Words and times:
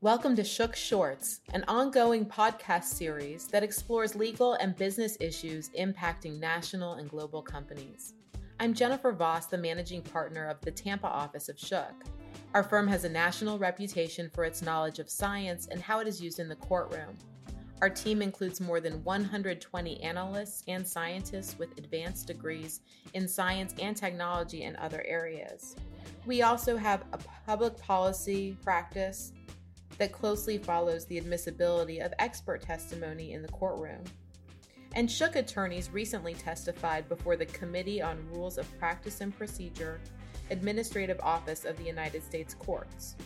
Welcome 0.00 0.36
to 0.36 0.44
Shook 0.44 0.76
Shorts, 0.76 1.40
an 1.54 1.64
ongoing 1.66 2.24
podcast 2.24 2.84
series 2.84 3.48
that 3.48 3.64
explores 3.64 4.14
legal 4.14 4.52
and 4.52 4.76
business 4.76 5.16
issues 5.18 5.70
impacting 5.70 6.38
national 6.38 6.94
and 6.94 7.10
global 7.10 7.42
companies. 7.42 8.14
I'm 8.60 8.74
Jennifer 8.74 9.10
Voss, 9.10 9.46
the 9.46 9.58
managing 9.58 10.02
partner 10.02 10.46
of 10.46 10.60
the 10.60 10.70
Tampa 10.70 11.08
office 11.08 11.48
of 11.48 11.58
Shook. 11.58 12.04
Our 12.54 12.62
firm 12.62 12.86
has 12.86 13.02
a 13.02 13.08
national 13.08 13.58
reputation 13.58 14.30
for 14.32 14.44
its 14.44 14.62
knowledge 14.62 15.00
of 15.00 15.10
science 15.10 15.66
and 15.68 15.82
how 15.82 15.98
it 15.98 16.06
is 16.06 16.22
used 16.22 16.38
in 16.38 16.48
the 16.48 16.54
courtroom. 16.54 17.18
Our 17.82 17.90
team 17.90 18.22
includes 18.22 18.60
more 18.60 18.78
than 18.78 19.02
120 19.02 20.00
analysts 20.00 20.62
and 20.68 20.86
scientists 20.86 21.58
with 21.58 21.76
advanced 21.76 22.28
degrees 22.28 22.82
in 23.14 23.26
science 23.26 23.74
and 23.80 23.96
technology 23.96 24.62
and 24.62 24.76
other 24.76 25.02
areas. 25.08 25.74
We 26.24 26.42
also 26.42 26.76
have 26.76 27.02
a 27.12 27.18
public 27.44 27.76
policy 27.78 28.56
practice 28.62 29.32
that 29.98 30.12
closely 30.12 30.58
follows 30.58 31.04
the 31.04 31.18
admissibility 31.18 32.00
of 32.00 32.14
expert 32.18 32.62
testimony 32.62 33.32
in 33.32 33.42
the 33.42 33.48
courtroom. 33.48 34.02
And 34.94 35.10
Shook 35.10 35.36
attorneys 35.36 35.90
recently 35.90 36.34
testified 36.34 37.08
before 37.08 37.36
the 37.36 37.46
Committee 37.46 38.00
on 38.00 38.26
Rules 38.32 38.58
of 38.58 38.78
Practice 38.78 39.20
and 39.20 39.36
Procedure, 39.36 40.00
Administrative 40.50 41.20
Office 41.20 41.64
of 41.64 41.76
the 41.76 41.84
United 41.84 42.22
States 42.22 42.54
Courts. 42.54 43.16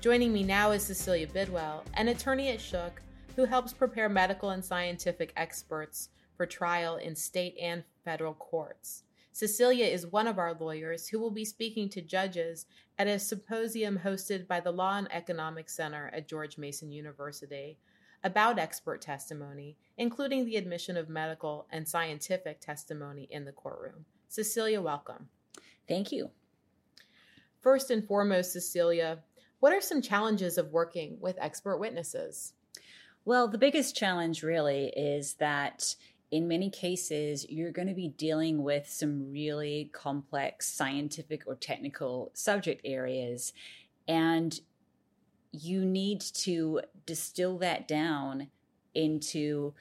Joining 0.00 0.32
me 0.32 0.42
now 0.42 0.70
is 0.70 0.82
Cecilia 0.82 1.26
Bidwell, 1.26 1.84
an 1.94 2.08
attorney 2.08 2.48
at 2.48 2.60
Shook 2.60 3.02
who 3.36 3.44
helps 3.44 3.72
prepare 3.72 4.08
medical 4.08 4.50
and 4.50 4.64
scientific 4.64 5.32
experts 5.36 6.08
for 6.36 6.46
trial 6.46 6.96
in 6.96 7.14
state 7.14 7.54
and 7.60 7.84
federal 8.04 8.34
courts. 8.34 9.04
Cecilia 9.32 9.86
is 9.86 10.06
one 10.06 10.26
of 10.26 10.38
our 10.38 10.54
lawyers 10.54 11.08
who 11.08 11.18
will 11.18 11.30
be 11.30 11.44
speaking 11.44 11.88
to 11.90 12.02
judges 12.02 12.66
at 12.98 13.06
a 13.06 13.18
symposium 13.18 14.00
hosted 14.04 14.46
by 14.46 14.60
the 14.60 14.72
Law 14.72 14.98
and 14.98 15.12
Economics 15.12 15.74
Center 15.74 16.10
at 16.12 16.28
George 16.28 16.58
Mason 16.58 16.90
University 16.90 17.78
about 18.22 18.58
expert 18.58 19.00
testimony, 19.00 19.76
including 19.96 20.44
the 20.44 20.56
admission 20.56 20.96
of 20.96 21.08
medical 21.08 21.66
and 21.70 21.88
scientific 21.88 22.60
testimony 22.60 23.28
in 23.30 23.44
the 23.44 23.52
courtroom. 23.52 24.04
Cecilia, 24.28 24.82
welcome. 24.82 25.28
Thank 25.88 26.12
you. 26.12 26.30
First 27.60 27.90
and 27.90 28.06
foremost, 28.06 28.52
Cecilia, 28.52 29.20
what 29.60 29.72
are 29.72 29.80
some 29.80 30.02
challenges 30.02 30.58
of 30.58 30.72
working 30.72 31.18
with 31.20 31.38
expert 31.40 31.78
witnesses? 31.78 32.54
Well, 33.24 33.48
the 33.48 33.58
biggest 33.58 33.96
challenge 33.96 34.42
really 34.42 34.92
is 34.96 35.34
that 35.34 35.94
in 36.30 36.46
many 36.46 36.70
cases, 36.70 37.44
you're 37.48 37.72
going 37.72 37.88
to 37.88 37.94
be 37.94 38.08
dealing 38.08 38.62
with 38.62 38.88
some 38.88 39.30
really 39.32 39.90
complex 39.92 40.72
scientific 40.72 41.42
or 41.46 41.56
technical 41.56 42.30
subject 42.34 42.82
areas. 42.84 43.52
And 44.06 44.58
you 45.52 45.84
need 45.84 46.20
to 46.20 46.82
distill 47.06 47.58
that 47.58 47.88
down 47.88 48.48
into 48.94 49.74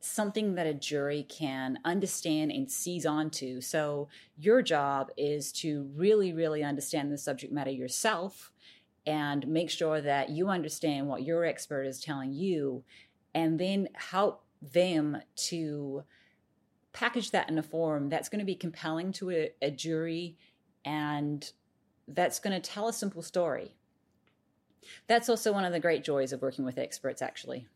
something 0.00 0.54
that 0.54 0.66
a 0.66 0.74
jury 0.74 1.26
can 1.28 1.78
understand 1.84 2.52
and 2.52 2.70
seize 2.70 3.04
onto. 3.04 3.60
So, 3.60 4.08
your 4.38 4.62
job 4.62 5.10
is 5.16 5.52
to 5.52 5.90
really, 5.94 6.32
really 6.32 6.62
understand 6.62 7.12
the 7.12 7.18
subject 7.18 7.52
matter 7.52 7.70
yourself 7.70 8.52
and 9.06 9.46
make 9.48 9.70
sure 9.70 10.00
that 10.00 10.30
you 10.30 10.48
understand 10.48 11.08
what 11.08 11.22
your 11.22 11.44
expert 11.44 11.84
is 11.84 12.00
telling 12.00 12.32
you, 12.32 12.84
and 13.34 13.58
then 13.58 13.88
help 13.94 14.44
them 14.62 15.18
to 15.34 16.04
package 16.92 17.30
that 17.30 17.48
in 17.48 17.58
a 17.58 17.62
form 17.62 18.08
that's 18.08 18.28
going 18.28 18.40
to 18.40 18.44
be 18.44 18.54
compelling 18.54 19.12
to 19.12 19.30
a, 19.30 19.50
a 19.62 19.70
jury 19.70 20.36
and 20.84 21.52
that's 22.08 22.40
going 22.40 22.60
to 22.60 22.70
tell 22.70 22.88
a 22.88 22.92
simple 22.92 23.22
story. 23.22 23.74
That's 25.06 25.28
also 25.28 25.52
one 25.52 25.64
of 25.64 25.72
the 25.72 25.80
great 25.80 26.04
joys 26.04 26.32
of 26.32 26.42
working 26.42 26.64
with 26.64 26.78
experts, 26.78 27.22
actually. 27.22 27.66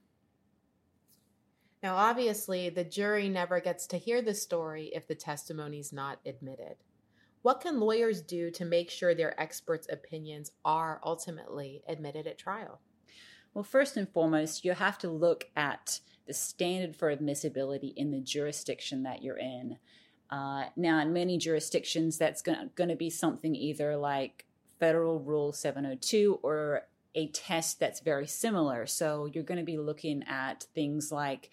Now, 1.83 1.97
obviously, 1.97 2.71
the 2.71 2.85
jury 2.85 3.29
never 3.29 3.61
gets 3.61 3.87
to 3.89 3.99
hear 3.99 4.23
the 4.23 4.35
story 4.35 4.91
if 4.95 5.07
the 5.07 5.15
testimony 5.15 5.79
is 5.79 5.93
not 5.93 6.19
admitted. 6.25 6.77
What 7.43 7.61
can 7.61 7.79
lawyers 7.79 8.23
do 8.23 8.51
to 8.53 8.65
make 8.65 8.89
sure 8.89 9.15
their 9.15 9.39
experts' 9.39 9.87
opinions 9.91 10.53
are 10.65 10.99
ultimately 11.05 11.83
admitted 11.87 12.27
at 12.27 12.39
trial? 12.39 12.81
Well, 13.55 13.65
first 13.65 13.97
and 13.97 14.09
foremost, 14.09 14.65
you 14.65 14.73
have 14.73 14.99
to 14.99 15.09
look 15.09 15.49
at 15.55 16.01
the 16.27 16.35
standard 16.35 16.97
for 16.97 17.11
admissibility 17.11 17.95
in 17.97 18.11
the 18.11 18.21
jurisdiction 18.21 19.05
that 19.05 19.23
you're 19.23 19.39
in. 19.39 19.79
Uh, 20.29 20.65
now, 20.77 20.99
in 21.01 21.13
many 21.13 21.39
jurisdictions, 21.39 22.19
that's 22.19 22.43
going 22.43 22.89
to 22.89 22.97
be 22.97 23.11
something 23.11 23.55
either 23.55 23.97
like 23.97 24.45
Federal 24.81 25.21
Rule 25.21 25.53
702 25.53 26.41
or 26.43 26.83
a 27.15 27.29
test 27.29 27.79
that's 27.79 28.01
very 28.01 28.27
similar. 28.27 28.87
So 28.87 29.27
you're 29.27 29.45
going 29.45 29.61
to 29.61 29.65
be 29.65 29.79
looking 29.79 30.25
at 30.25 30.67
things 30.75 31.13
like 31.13 31.51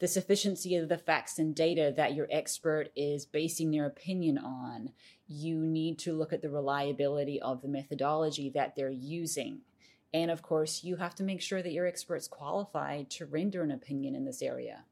the 0.00 0.08
sufficiency 0.08 0.74
of 0.74 0.88
the 0.88 0.98
facts 0.98 1.38
and 1.38 1.54
data 1.54 1.92
that 1.96 2.14
your 2.14 2.26
expert 2.30 2.88
is 2.96 3.26
basing 3.26 3.70
their 3.70 3.86
opinion 3.86 4.38
on. 4.38 4.90
You 5.28 5.58
need 5.58 5.98
to 6.00 6.14
look 6.14 6.32
at 6.32 6.42
the 6.42 6.50
reliability 6.50 7.40
of 7.40 7.62
the 7.62 7.68
methodology 7.68 8.50
that 8.50 8.74
they're 8.74 8.90
using. 8.90 9.60
And 10.12 10.30
of 10.30 10.42
course, 10.42 10.84
you 10.84 10.96
have 10.96 11.14
to 11.16 11.22
make 11.22 11.42
sure 11.42 11.62
that 11.62 11.72
your 11.72 11.86
expert's 11.86 12.28
qualified 12.28 13.10
to 13.10 13.26
render 13.26 13.62
an 13.62 13.70
opinion 13.70 14.14
in 14.14 14.24
this 14.24 14.42
area. 14.42 14.84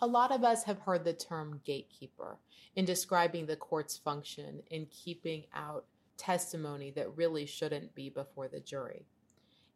A 0.00 0.06
lot 0.06 0.32
of 0.32 0.44
us 0.44 0.64
have 0.64 0.80
heard 0.80 1.04
the 1.04 1.14
term 1.14 1.60
gatekeeper 1.64 2.38
in 2.76 2.84
describing 2.84 3.46
the 3.46 3.56
court's 3.56 3.96
function 3.96 4.62
in 4.70 4.86
keeping 4.86 5.44
out 5.54 5.86
testimony 6.16 6.90
that 6.90 7.16
really 7.16 7.46
shouldn't 7.46 7.94
be 7.94 8.10
before 8.10 8.48
the 8.48 8.60
jury. 8.60 9.06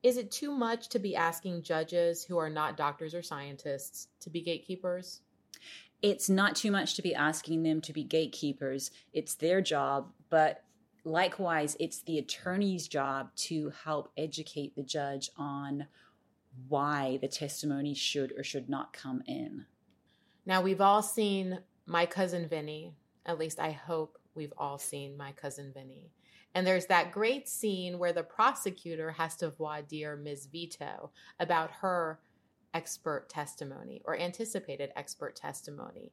Is 0.03 0.17
it 0.17 0.31
too 0.31 0.53
much 0.53 0.89
to 0.91 0.99
be 0.99 1.17
asking 1.17 1.63
judges 1.63 2.25
who 2.25 2.39
are 2.39 2.51
not 2.51 2.77
doctors 2.77 3.15
or 3.15 3.23
scientists 3.23 4.09
to 4.21 4.31
be 4.31 4.43
gatekeepers? 4.43 5.23
It's 6.03 6.31
not 6.31 6.55
too 6.55 6.71
much 6.71 6.95
to 6.95 7.03
be 7.03 7.15
asking 7.15 7.65
them 7.65 7.81
to 7.81 7.93
be 7.93 8.05
gatekeepers. 8.05 8.93
It's 9.13 9.35
their 9.35 9.61
job, 9.61 10.13
but 10.31 10.63
likewise, 11.11 11.77
it's 11.81 12.03
the 12.03 12.19
attorney's 12.19 12.89
job 12.89 13.35
to 13.37 13.73
help 13.85 14.11
educate 14.17 14.77
the 14.77 14.83
judge 14.83 15.31
on 15.37 15.87
why 16.69 17.19
the 17.21 17.29
testimony 17.29 17.95
should 17.95 18.33
or 18.37 18.43
should 18.43 18.69
not 18.69 18.93
come 18.93 19.23
in. 19.27 19.67
Now, 20.47 20.63
we've 20.63 20.81
all 20.81 21.03
seen 21.03 21.61
My 21.87 22.07
Cousin 22.07 22.49
Vinny. 22.49 22.95
At 23.27 23.39
least 23.39 23.61
I 23.61 23.71
hope 23.73 24.19
we've 24.35 24.53
all 24.57 24.79
seen 24.79 25.17
My 25.17 25.33
Cousin 25.33 25.73
Vinny. 25.75 26.11
And 26.55 26.67
there's 26.67 26.87
that 26.87 27.13
great 27.13 27.49
scene 27.49 27.99
where 27.99 28.13
the 28.13 28.23
prosecutor 28.23 29.11
has 29.13 29.37
to 29.37 29.51
voir 29.51 29.83
dire 29.83 30.17
Ms. 30.17 30.47
Vito 30.51 31.11
about 31.39 31.71
her 31.83 32.21
expert 32.75 33.29
testimony 33.29 34.03
or 34.05 34.19
anticipated 34.19 34.91
expert 34.97 35.37
testimony. 35.37 36.13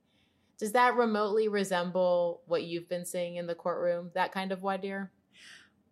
Does 0.57 0.71
that 0.71 0.95
remotely 0.95 1.47
resemble 1.47 2.41
what 2.45 2.63
you've 2.63 2.87
been 2.87 3.05
seeing 3.05 3.35
in 3.35 3.47
the 3.47 3.55
courtroom, 3.55 4.11
that 4.13 4.31
kind 4.31 4.51
of 4.51 4.61
dire? 4.61 5.11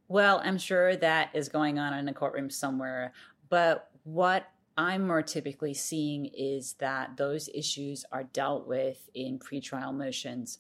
Well, 0.08 0.42
I'm 0.44 0.58
sure 0.58 0.96
that 0.96 1.30
is 1.34 1.50
going 1.50 1.80
on 1.80 1.94
in 1.94 2.08
a 2.08 2.14
courtroom 2.14 2.50
somewhere. 2.50 3.14
But 3.50 3.90
what 4.04 4.48
I'm 4.78 5.06
more 5.06 5.22
typically 5.22 5.74
seeing 5.74 6.26
is 6.28 6.74
that 6.74 7.18
those 7.18 7.50
issues 7.54 8.06
are 8.12 8.24
dealt 8.24 8.68
with 8.68 9.10
in 9.14 9.38
pretrial 9.40 9.94
motions. 9.94 10.60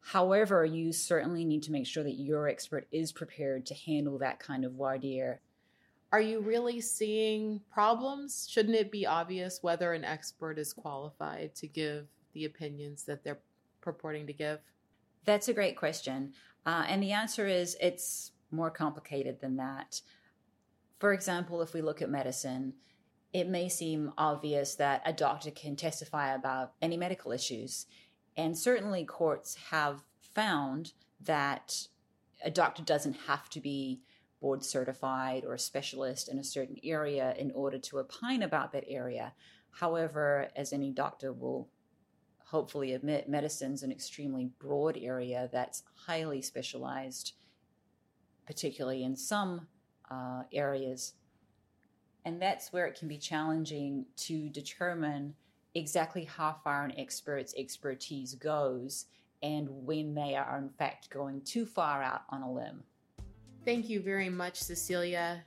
However, 0.00 0.64
you 0.64 0.92
certainly 0.92 1.44
need 1.44 1.62
to 1.64 1.72
make 1.72 1.86
sure 1.86 2.02
that 2.02 2.18
your 2.18 2.48
expert 2.48 2.86
is 2.90 3.12
prepared 3.12 3.66
to 3.66 3.74
handle 3.74 4.18
that 4.18 4.38
kind 4.38 4.64
of 4.64 4.72
voir 4.72 4.98
dire. 4.98 5.40
Are 6.12 6.20
you 6.20 6.40
really 6.40 6.80
seeing 6.80 7.60
problems? 7.70 8.48
Shouldn't 8.50 8.74
it 8.74 8.90
be 8.90 9.06
obvious 9.06 9.62
whether 9.62 9.92
an 9.92 10.04
expert 10.04 10.58
is 10.58 10.72
qualified 10.72 11.54
to 11.56 11.68
give 11.68 12.06
the 12.32 12.44
opinions 12.44 13.04
that 13.04 13.24
they're 13.24 13.40
purporting 13.80 14.26
to 14.26 14.32
give? 14.32 14.60
That's 15.24 15.48
a 15.48 15.54
great 15.54 15.76
question. 15.76 16.32
Uh, 16.64 16.84
and 16.88 17.02
the 17.02 17.12
answer 17.12 17.46
is 17.46 17.76
it's 17.80 18.32
more 18.50 18.70
complicated 18.70 19.40
than 19.40 19.56
that. 19.56 20.00
For 20.98 21.12
example, 21.12 21.62
if 21.62 21.72
we 21.72 21.82
look 21.82 22.02
at 22.02 22.10
medicine, 22.10 22.74
it 23.32 23.48
may 23.48 23.68
seem 23.68 24.12
obvious 24.18 24.74
that 24.74 25.02
a 25.04 25.12
doctor 25.12 25.50
can 25.50 25.76
testify 25.76 26.34
about 26.34 26.72
any 26.82 26.96
medical 26.96 27.32
issues. 27.32 27.86
And 28.36 28.58
certainly, 28.58 29.04
courts 29.04 29.56
have 29.70 30.02
found 30.34 30.92
that 31.22 31.86
a 32.44 32.50
doctor 32.50 32.82
doesn't 32.82 33.16
have 33.26 33.48
to 33.50 33.60
be 33.60 34.00
board 34.40 34.64
certified 34.64 35.44
or 35.44 35.54
a 35.54 35.58
specialist 35.58 36.28
in 36.28 36.38
a 36.38 36.44
certain 36.44 36.76
area 36.82 37.34
in 37.38 37.50
order 37.52 37.78
to 37.78 37.98
opine 37.98 38.42
about 38.42 38.72
that 38.72 38.84
area. 38.88 39.34
However, 39.72 40.48
as 40.56 40.72
any 40.72 40.90
doctor 40.90 41.32
will 41.32 41.68
hopefully 42.50 42.94
admit 42.94 43.28
medicine's 43.28 43.84
an 43.84 43.92
extremely 43.92 44.50
broad 44.58 44.98
area 45.00 45.48
that's 45.52 45.84
highly 45.94 46.42
specialized, 46.42 47.34
particularly 48.44 49.04
in 49.04 49.14
some 49.14 49.68
uh, 50.10 50.42
areas. 50.52 51.14
And 52.24 52.42
that's 52.42 52.72
where 52.72 52.86
it 52.86 52.98
can 52.98 53.06
be 53.06 53.18
challenging 53.18 54.04
to 54.16 54.48
determine 54.48 55.34
exactly 55.76 56.24
how 56.24 56.56
far 56.64 56.84
an 56.84 56.98
expert's 56.98 57.54
expertise 57.56 58.34
goes 58.34 59.06
and 59.44 59.68
when 59.70 60.12
they 60.12 60.34
are, 60.34 60.58
in 60.58 60.70
fact, 60.70 61.08
going 61.08 61.40
too 61.42 61.64
far 61.64 62.02
out 62.02 62.22
on 62.30 62.42
a 62.42 62.52
limb. 62.52 62.82
Thank 63.64 63.88
you 63.88 64.00
very 64.00 64.28
much, 64.28 64.60
Cecilia. 64.60 65.44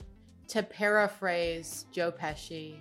To 0.48 0.64
paraphrase 0.64 1.86
Joe 1.92 2.14
Pesci, 2.14 2.78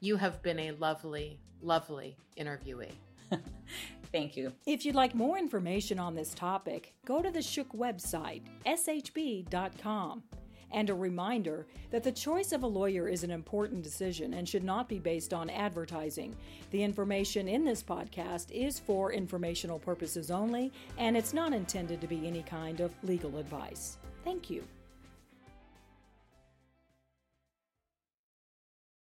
you 0.00 0.16
have 0.16 0.42
been 0.42 0.58
a 0.58 0.72
lovely, 0.72 1.38
lovely 1.62 2.16
interviewee. 2.38 2.92
Thank 4.12 4.36
you. 4.36 4.52
If 4.64 4.84
you'd 4.84 4.94
like 4.94 5.14
more 5.14 5.38
information 5.38 5.98
on 5.98 6.14
this 6.14 6.34
topic, 6.34 6.94
go 7.04 7.20
to 7.20 7.30
the 7.30 7.42
Shook 7.42 7.72
website, 7.72 8.42
shb.com. 8.64 10.22
And 10.70 10.90
a 10.90 10.94
reminder 10.94 11.66
that 11.90 12.02
the 12.02 12.12
choice 12.12 12.52
of 12.52 12.64
a 12.64 12.66
lawyer 12.66 13.08
is 13.08 13.22
an 13.22 13.30
important 13.30 13.82
decision 13.82 14.34
and 14.34 14.48
should 14.48 14.64
not 14.64 14.88
be 14.88 14.98
based 14.98 15.32
on 15.32 15.48
advertising. 15.50 16.34
The 16.70 16.82
information 16.82 17.48
in 17.48 17.64
this 17.64 17.82
podcast 17.82 18.50
is 18.50 18.80
for 18.80 19.12
informational 19.12 19.78
purposes 19.78 20.30
only, 20.30 20.72
and 20.98 21.16
it's 21.16 21.32
not 21.32 21.52
intended 21.52 22.00
to 22.00 22.08
be 22.08 22.26
any 22.26 22.42
kind 22.42 22.80
of 22.80 22.92
legal 23.04 23.38
advice. 23.38 23.98
Thank 24.24 24.50
you. 24.50 24.64